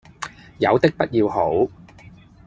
[0.57, 1.67] 有的不要好，